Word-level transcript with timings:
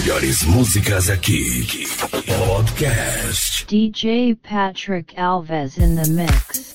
melhores 0.00 0.42
músicas 0.44 1.10
aqui. 1.10 1.66
Podcast. 2.26 3.66
DJ 3.66 4.34
Patrick 4.42 5.14
Alves 5.14 5.76
in 5.76 5.94
the 5.94 6.08
mix. 6.08 6.70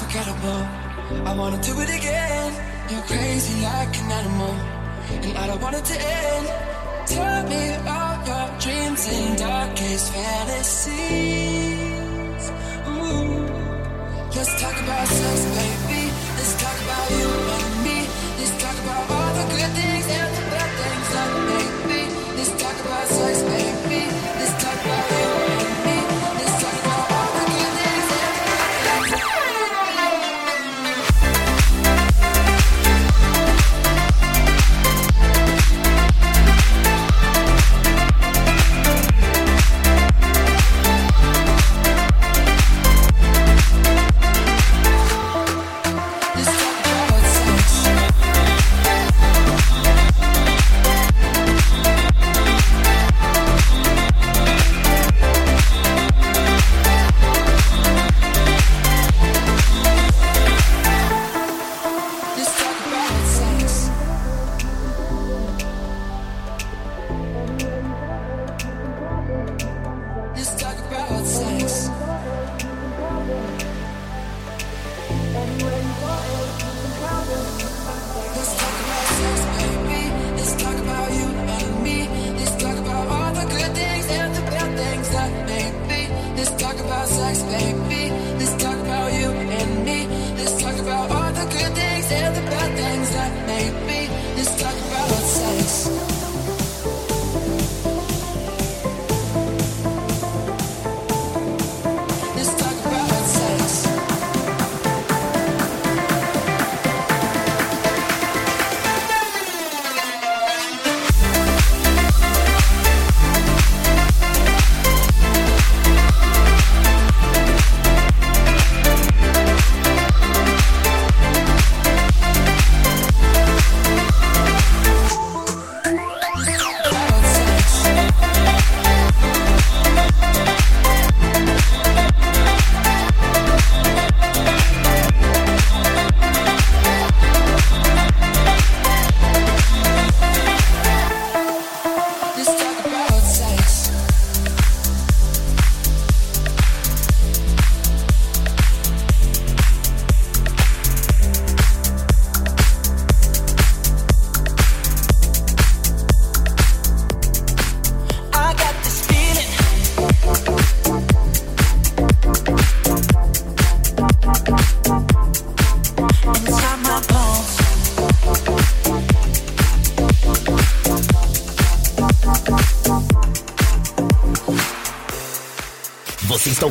unforgettable. 0.00 0.62
I 1.26 1.34
wanna 1.36 1.60
do 1.62 1.78
it 1.80 1.90
again. 1.90 2.52
You're 2.90 3.02
crazy 3.02 3.62
like 3.62 3.98
an 3.98 4.10
animal, 4.10 4.54
and 5.10 5.38
I 5.38 5.46
don't 5.46 5.60
want 5.60 5.76
it 5.76 5.84
to 5.84 5.94
end. 5.94 6.48
Tell 7.06 7.42
me 7.48 7.74
all 7.86 8.16
your 8.26 8.48
dreams 8.60 9.08
and 9.12 9.38
darkest 9.38 10.12
fantasies. 10.12 11.30
Ooh. 12.88 13.46
Let's 14.34 14.60
talk 14.62 14.76
about 14.82 15.08
sex, 15.08 15.44
baby. 15.56 15.69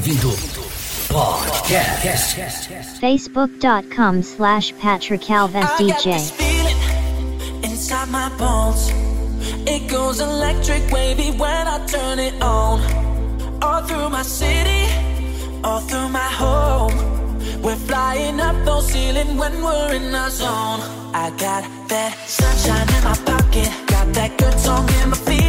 Pinto 0.09 0.29
Podcast. 1.13 2.33
Facebook.com 2.99 4.23
slash 4.23 4.75
Patrick 4.79 5.21
Alves 5.21 5.69
DJ. 5.77 6.15
Inside 7.63 8.09
my 8.09 8.29
bones, 8.35 8.89
it 9.67 9.87
goes 9.87 10.19
electric 10.19 10.89
wavy 10.91 11.29
when 11.37 11.67
I 11.67 11.85
turn 11.85 12.17
it 12.17 12.33
on. 12.41 12.81
All 13.61 13.83
through 13.83 14.09
my 14.09 14.23
city, 14.23 14.91
all 15.63 15.81
through 15.81 16.09
my 16.09 16.29
home. 16.41 16.95
We're 17.61 17.75
flying 17.75 18.39
up 18.39 18.55
no 18.65 18.81
ceiling 18.81 19.37
when 19.37 19.61
we're 19.61 19.93
in 19.93 20.15
our 20.15 20.31
zone. 20.31 20.81
I 21.13 21.29
got 21.37 21.63
that 21.89 22.17
sunshine 22.25 22.89
in 22.97 23.03
my 23.03 23.15
pocket, 23.31 23.69
got 23.85 24.11
that 24.15 24.35
good 24.39 24.59
song 24.59 24.89
in 25.03 25.11
my 25.11 25.17
feet. 25.17 25.48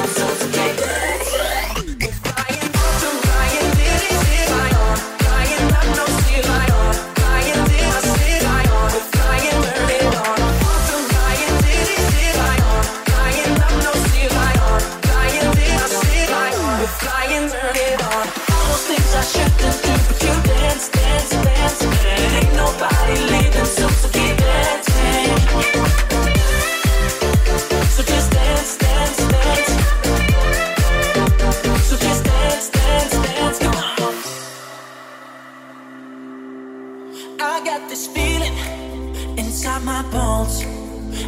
inside 39.41 39.83
my 39.83 40.03
bones. 40.11 40.55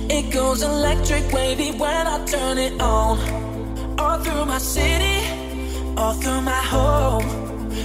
It 0.10 0.32
goes 0.32 0.62
electric, 0.62 1.32
wavy 1.32 1.72
when 1.72 2.08
I 2.16 2.18
turn 2.26 2.58
it 2.58 2.80
on. 2.82 3.18
All 4.00 4.18
through 4.24 4.46
my 4.46 4.60
city, 4.60 5.18
all 5.98 6.14
through 6.22 6.42
my 6.42 6.64
home. 6.74 7.26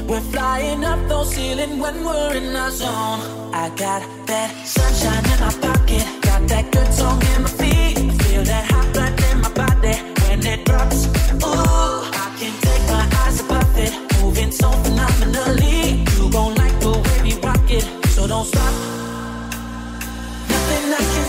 We're 0.06 0.26
flying 0.32 0.84
up 0.84 1.00
those 1.08 1.34
ceiling 1.34 1.78
when 1.78 2.04
we're 2.04 2.34
in 2.34 2.54
our 2.56 2.70
zone. 2.70 3.20
I 3.62 3.70
got 3.84 4.02
that 4.26 4.50
sunshine 4.66 5.25
in 5.32 5.38
my 5.46 5.54
pocket, 5.66 6.04
got 6.28 6.42
that 6.52 6.66
good 6.75 6.90
song 6.92 7.20
in 7.32 7.42
my 7.44 7.52
feet. 7.60 7.96
Feel 8.22 8.44
that 8.52 8.64
hot 8.70 8.86
blood 8.94 9.14
in 9.28 9.36
my 9.44 9.52
body 9.62 9.96
when 10.22 10.38
it 10.52 10.64
drops. 10.66 11.06
Ooh, 11.46 11.98
I 12.22 12.26
can't 12.38 12.58
take 12.66 12.84
my 12.94 13.04
eyes 13.22 13.38
off 13.56 13.76
it, 13.86 13.92
moving 14.20 14.52
so 14.52 14.70
phenomenally. 14.82 16.04
You 16.16 16.30
gon' 16.30 16.54
like 16.54 16.76
the 16.80 16.92
way 17.04 17.19
we 17.26 17.32
rock 17.46 17.70
it, 17.70 17.84
so 18.14 18.26
don't 18.26 18.46
stop 18.46 19.07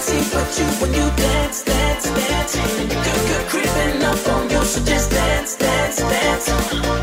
you 0.07 0.65
when 0.79 0.93
you 0.93 1.09
dance, 1.17 1.61
dance, 1.63 2.05
dance, 2.05 2.55
and 2.55 2.89
you 2.89 3.39
creeping 3.49 4.01
up 4.03 4.27
on 4.29 4.49
you, 4.49 4.63
so 4.63 4.81
just 4.85 5.11
dance, 5.11 5.57
dance, 5.57 5.97
dance. 5.97 6.49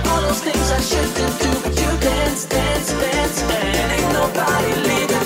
All 0.09 0.21
those 0.23 0.41
things 0.41 0.71
I 0.71 0.81
shouldn't 0.81 1.39
do, 1.43 1.51
but 1.63 1.75
you 1.79 1.91
dance, 2.01 2.47
dance, 2.47 2.93
dance, 2.93 3.43
and 3.43 3.93
ain't 3.93 4.13
nobody 4.13 4.73
leaving. 4.89 5.26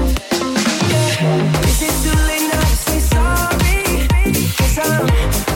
Is 1.21 1.83
it 1.83 1.93
too 2.01 2.17
late 2.25 2.49
now 2.51 2.59
to 2.61 2.75
say 2.75 2.99
sorry? 2.99 4.07
Cause 4.57 4.79
I'm 4.79 5.50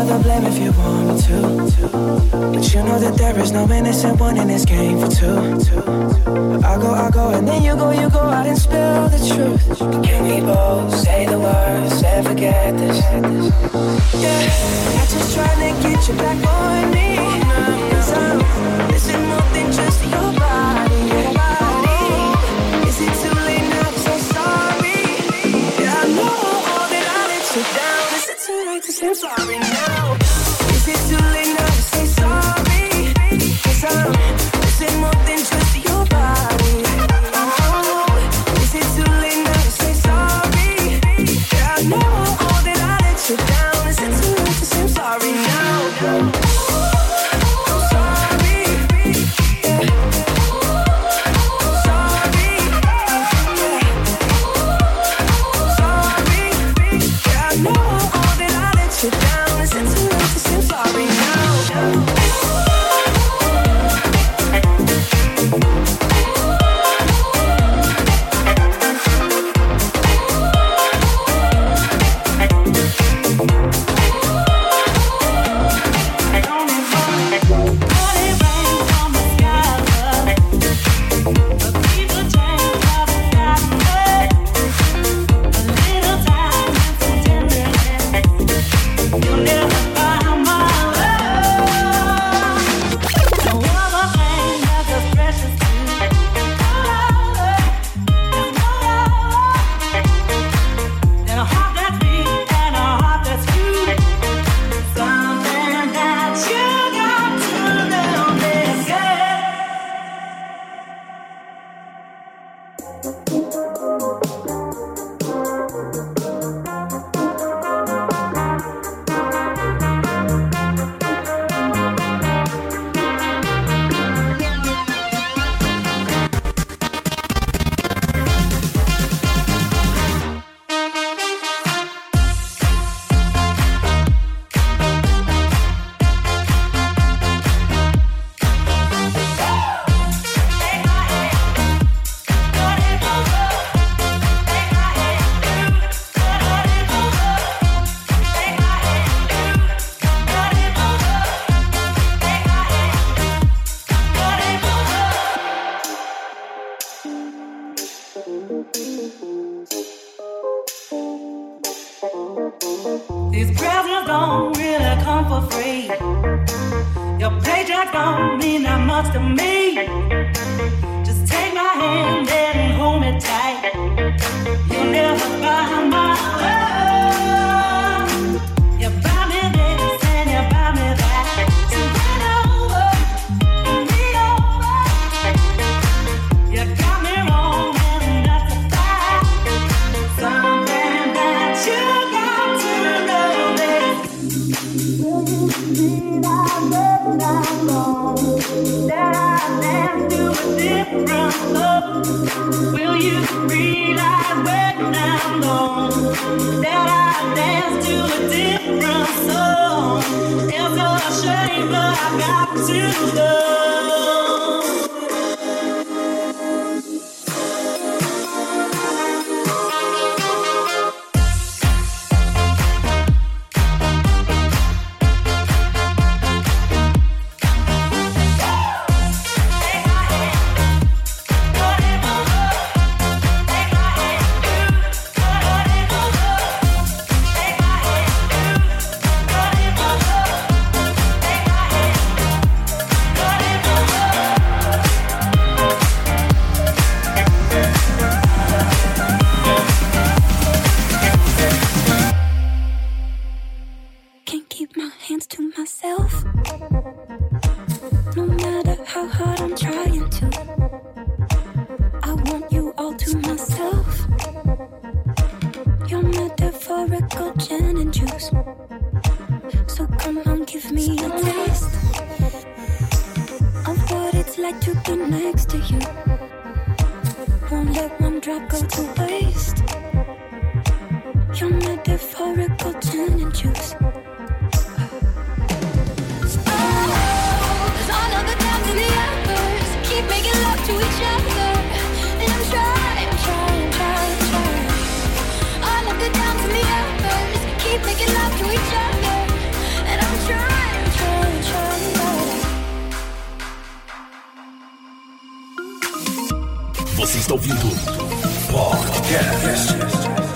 of 0.00 0.06
the 0.08 0.18
blame 0.22 0.44
if 0.46 0.58
you 0.58 0.72
want 0.72 1.06
me 1.08 1.14
to. 1.26 1.38
But 2.52 2.74
you 2.74 2.82
know 2.82 2.98
that 2.98 3.14
there 3.16 3.38
is 3.38 3.52
no 3.52 3.68
innocent 3.70 4.20
one 4.20 4.36
in 4.36 4.48
this 4.48 4.64
game 4.64 4.98
for 5.00 5.08
two. 5.08 5.38
I 6.64 6.76
go, 6.78 6.90
I 6.92 7.10
go, 7.10 7.30
and 7.30 7.46
then 7.48 7.62
you 7.62 7.74
go, 7.74 7.90
you 7.90 8.08
go 8.10 8.20
out 8.20 8.46
and 8.46 8.58
spill 8.58 9.08
the 9.08 9.20
truth. 9.30 9.78
Can 10.04 10.20
we 10.28 10.40
both 10.40 10.94
say 10.94 11.26
the 11.26 11.38
words 11.38 12.02
and 12.02 12.26
forget 12.26 12.76
this? 12.76 12.98
Yeah, 14.22 15.00
I'm 15.00 15.08
just 15.14 15.34
trying 15.34 15.60
to 15.66 15.82
get 15.82 16.08
you 16.08 16.14
back 16.14 16.46
on 16.46 16.90
me. 16.94 17.16
Cause 17.90 18.12
I'm 18.12 18.38
missing 18.90 19.24
more 19.26 19.48
than 19.54 19.72
just. 19.72 19.98
Your 20.08 20.32
body. 20.38 20.97
Sorry 29.18 29.58
now? 29.58 30.16
Is 30.70 30.86
it 30.86 31.00
too 31.08 31.24
late 31.34 31.52
now 31.58 31.66
to 31.66 31.82
say 31.82 32.06
sorry? 32.06 33.12
Cause 33.64 33.84
I'm 33.84 34.57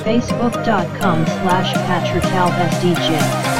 Facebook.com 0.04 1.26
slash 1.26 1.72
Patrick 1.74 2.24
Alves 2.34 3.51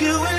you 0.00 0.33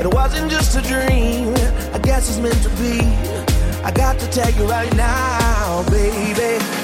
It 0.00 0.14
wasn't 0.14 0.50
just 0.50 0.74
a 0.76 0.80
dream, 0.80 1.52
I 1.92 1.98
guess 1.98 2.30
it's 2.30 2.38
meant 2.38 2.62
to 2.62 2.70
be. 2.80 3.00
I 3.84 3.92
got 3.94 4.18
to 4.18 4.26
tell 4.30 4.50
you 4.50 4.64
right 4.64 4.90
now, 4.96 5.84
baby. 5.90 6.79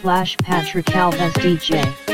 slash 0.00 0.36
patrick 0.38 0.86
alves 0.86 1.32
dj 1.34 2.05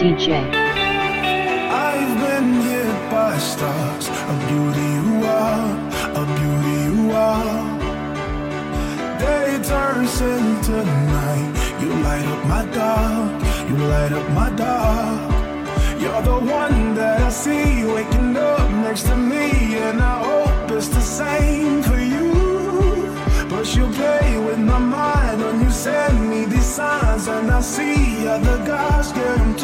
DJ. 0.00 0.32
I've 1.92 2.16
been 2.24 2.54
hit 2.62 3.10
by 3.10 3.36
stars, 3.36 4.08
a 4.08 4.34
beauty 4.48 4.88
you 4.98 5.26
are, 5.26 5.68
a 6.20 6.24
beauty 6.38 6.76
you 6.88 7.12
are. 7.12 7.60
Day 9.18 9.60
turns 9.62 10.18
into 10.22 10.76
night, 11.18 11.52
you 11.82 11.90
light 12.06 12.26
up 12.34 12.42
my 12.46 12.64
dark, 12.72 13.42
you 13.68 13.76
light 13.76 14.12
up 14.12 14.26
my 14.30 14.48
dark. 14.56 15.20
You're 16.00 16.22
the 16.22 16.38
one 16.50 16.94
that 16.94 17.20
I 17.20 17.28
see 17.28 17.84
waking 17.84 18.38
up 18.38 18.70
next 18.70 19.02
to 19.02 19.16
me, 19.16 19.76
and 19.86 20.00
I 20.00 20.16
hope 20.24 20.70
it's 20.70 20.88
the 20.88 21.02
same 21.02 21.82
for 21.82 22.00
you. 22.00 22.32
But 23.50 23.66
you 23.76 23.86
play 24.00 24.38
with 24.46 24.60
my 24.60 24.78
mind 24.78 25.42
when 25.42 25.60
you 25.60 25.70
send 25.70 26.30
me 26.30 26.46
signs, 26.70 27.26
and 27.26 27.50
I 27.50 27.60
see 27.60 28.28
other 28.28 28.58
guys 28.64 29.10
get 29.12 29.36
them 29.38 29.56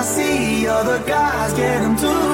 I 0.00 0.02
see 0.02 0.66
other 0.66 0.98
guys 1.00 1.52
get 1.52 1.82
them 1.82 1.94
too. 1.94 2.29